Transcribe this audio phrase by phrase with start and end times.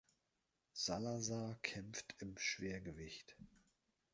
[0.73, 3.35] Salazar kämpft im Schwergewicht.